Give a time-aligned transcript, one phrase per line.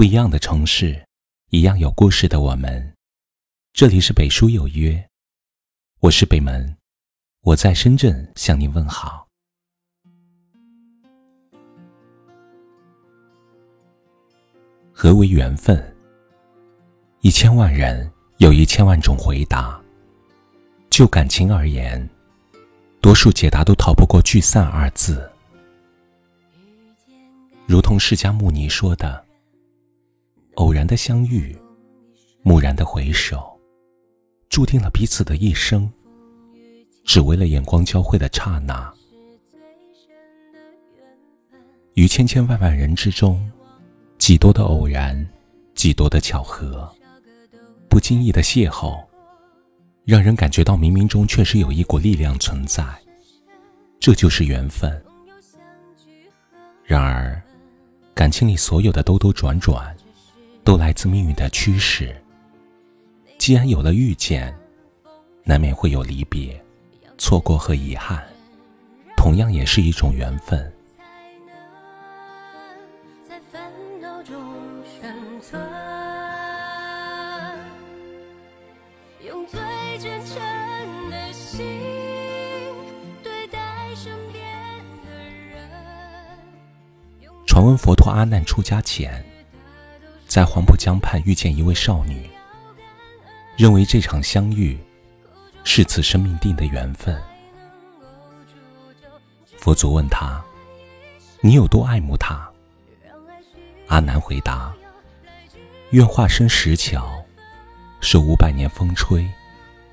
[0.00, 0.98] 不一样的城市，
[1.50, 2.94] 一样有故事的我们。
[3.74, 5.06] 这里是北书有约，
[5.98, 6.74] 我是北门，
[7.42, 9.28] 我在深圳向您问好。
[14.90, 15.94] 何为缘分？
[17.20, 19.78] 一千万人有一千万种回答。
[20.88, 22.08] 就感情而言，
[23.02, 25.30] 多数解答都逃不过“聚散”二字。
[27.66, 29.22] 如同释迦牟尼说的
[30.60, 31.56] ：“偶然的相遇，
[32.42, 33.58] 蓦然的回首，
[34.50, 35.90] 注定了彼此的一生，
[37.02, 38.92] 只为了眼光交汇的刹那。
[41.94, 43.50] 于千千万万人之中，
[44.18, 45.26] 几多的偶然，
[45.74, 46.86] 几多的巧合，
[47.88, 49.02] 不经意的邂逅，
[50.04, 52.84] 让人感觉到冥冥中确实有一股力量存在，
[53.98, 55.02] 这就是缘分。
[56.84, 57.40] 然而。
[58.12, 59.96] 感情里所有的兜兜转转，
[60.64, 62.14] 都来自命运的驱使。
[63.38, 64.54] 既然有了遇见，
[65.44, 66.62] 难免会有离别、
[67.18, 68.22] 错过和遗憾，
[69.16, 70.72] 同样也是一种缘分。
[79.26, 79.58] 用最
[79.98, 81.66] 真诚的心。
[87.46, 89.24] 传闻佛陀阿难出家前，
[90.30, 92.30] 在黄浦江畔遇见一位少女，
[93.56, 94.78] 认为这场相遇
[95.64, 97.20] 是此生命定的缘分。
[99.58, 100.40] 佛祖问他
[101.42, 102.48] ：“你有多爱慕她？”
[103.88, 104.72] 阿难回答
[105.90, 107.20] ：“愿化身石桥，
[108.00, 109.28] 受五百年风吹，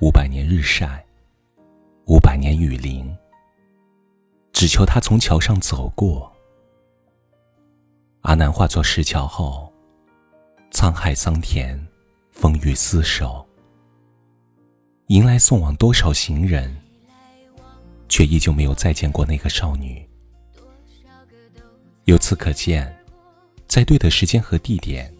[0.00, 1.06] 五百年日晒，
[2.06, 3.16] 五百年雨淋，
[4.52, 6.28] 只求她从桥上走过。”
[8.22, 9.72] 阿难化作石桥后，
[10.74, 11.80] 沧海桑田，
[12.32, 13.46] 风雨厮守，
[15.06, 16.76] 迎来送往多少行人，
[18.08, 20.04] 却依旧没有再见过那个少女。
[22.06, 22.92] 由此可见，
[23.68, 25.14] 在对的时间和地点，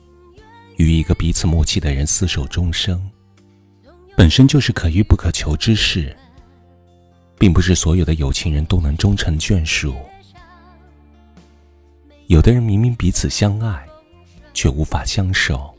[0.76, 3.08] 与一个彼此默契的人厮守终生，
[4.16, 6.16] 本身就是可遇不可求之事，
[7.38, 9.94] 并不是所有的有情人都能终成眷属。
[12.26, 13.86] 有的人明明彼此相爱，
[14.54, 15.76] 却无法相守，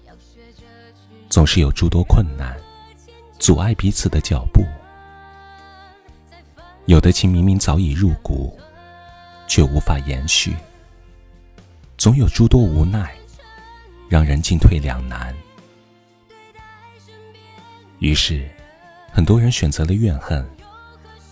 [1.29, 2.55] 总是有诸多困难
[3.39, 4.61] 阻碍彼此的脚步；
[6.85, 8.59] 有的情明明早已入骨，
[9.47, 10.55] 却无法延续，
[11.97, 13.15] 总有诸多无奈
[14.09, 15.33] 让人进退两难。
[17.99, 18.47] 于是，
[19.09, 20.45] 很多人选择了怨恨，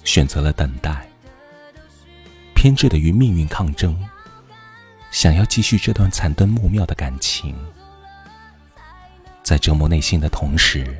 [0.05, 1.05] 选择了等待，
[2.55, 4.01] 偏执的与命运抗争。
[5.13, 7.55] 想要继续这段残灯木妙的感情，
[9.43, 10.99] 在折磨内心的同时，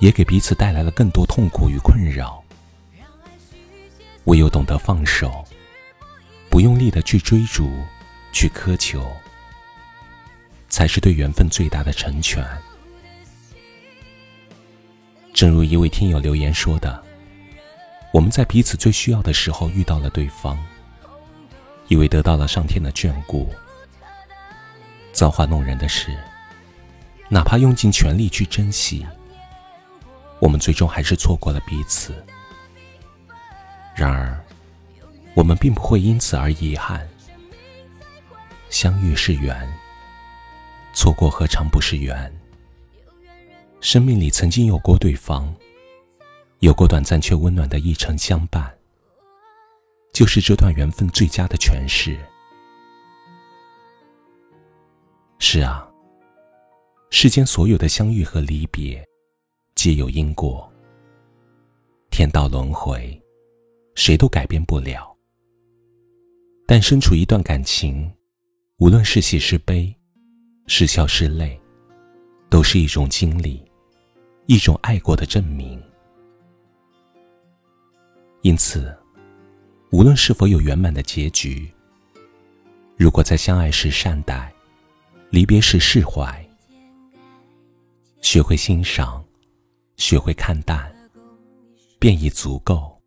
[0.00, 2.42] 也给彼此带来了更多痛苦与困扰。
[4.24, 5.46] 唯有懂得放手，
[6.50, 7.70] 不用力的去追逐、
[8.32, 9.08] 去苛求，
[10.68, 12.44] 才是对缘分最大的成全。
[15.32, 17.00] 正如一位听友留言说的
[18.12, 20.58] ：“我们在彼此最需要的时候遇到了对方。”
[21.88, 23.50] 以为得到了上天的眷顾，
[25.12, 26.16] 造化弄人的是，
[27.28, 29.06] 哪怕用尽全力去珍惜，
[30.38, 32.14] 我们最终还是错过了彼此。
[33.94, 34.38] 然而，
[35.34, 37.06] 我们并不会因此而遗憾。
[38.70, 39.66] 相遇是缘，
[40.92, 42.32] 错过何尝不是缘？
[43.80, 45.52] 生命里曾经有过对方，
[46.58, 48.77] 有过短暂却温暖的一程相伴。
[50.18, 52.18] 就是这段缘分最佳的诠释。
[55.38, 55.88] 是啊，
[57.08, 59.00] 世间所有的相遇和离别，
[59.76, 60.68] 皆有因果。
[62.10, 63.16] 天道轮回，
[63.94, 65.16] 谁都改变不了。
[66.66, 68.12] 但身处一段感情，
[68.78, 69.94] 无论是喜是悲，
[70.66, 71.56] 是笑是泪，
[72.50, 73.64] 都是一种经历，
[74.46, 75.80] 一种爱过的证明。
[78.42, 78.92] 因此。
[79.90, 81.66] 无论是否有圆满的结局，
[82.96, 84.52] 如果在相爱时善待，
[85.30, 86.46] 离别时释怀，
[88.20, 89.24] 学会欣赏，
[89.96, 90.94] 学会看淡，
[91.98, 93.00] 便已足够。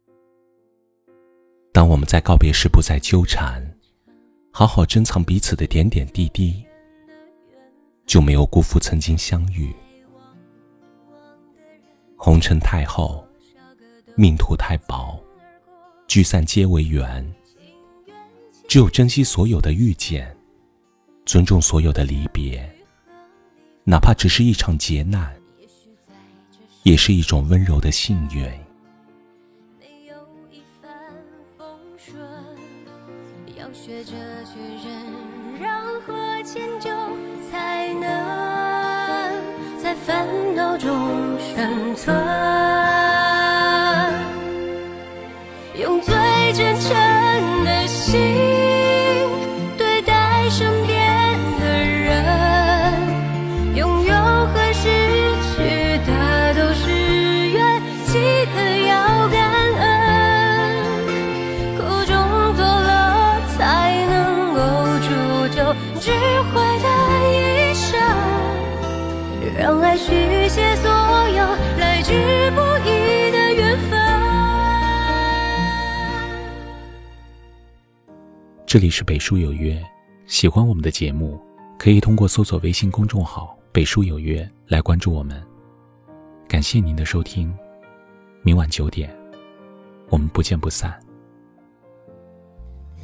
[1.71, 3.63] 当我们在告别时不再纠缠，
[4.51, 6.65] 好好珍藏彼此的点点滴滴，
[8.07, 9.71] 就没有辜负曾经相遇。
[12.17, 13.23] 红尘太厚，
[14.15, 15.23] 命途太薄。
[16.11, 17.25] 聚散皆为缘，
[18.67, 20.35] 只有珍惜所有的遇见，
[21.25, 22.69] 尊重所有的离别，
[23.85, 25.33] 哪怕只是一场劫难，
[26.83, 28.43] 也是一种温柔的幸运。
[33.57, 34.11] 要学着
[34.43, 36.89] 去忍让和迁就，
[37.49, 40.27] 才能在烦
[40.57, 42.60] 恼中生存。
[78.71, 79.77] 这里是北书有约，
[80.27, 81.37] 喜欢我们的节目，
[81.77, 85.43] 可以通过搜索微信公众号“北书有约”来关注我们。
[86.47, 87.53] 感谢您的收听，
[88.43, 89.13] 明晚九点，
[90.07, 90.97] 我们不见不散。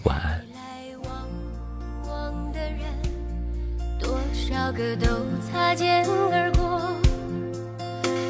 [0.03, 0.41] 晚安。
[4.31, 5.05] 少个都
[5.41, 6.79] 擦肩而过，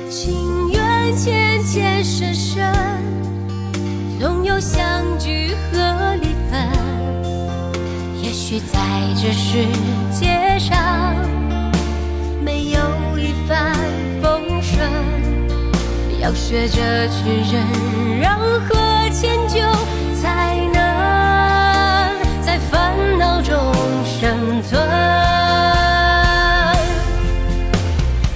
[0.10, 2.74] 情缘浅浅深深，
[4.20, 6.27] 总有相聚和离。
[8.50, 8.80] 许在
[9.22, 9.68] 这世
[10.10, 11.14] 界上
[12.42, 12.80] 没有
[13.20, 13.74] 一帆
[14.22, 14.90] 风顺，
[16.22, 19.60] 要学着去忍让和迁就，
[20.22, 20.80] 才能
[22.42, 23.54] 在烦恼中
[24.06, 24.82] 生存。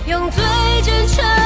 [0.07, 0.43] 用最
[0.81, 1.40] 真诚。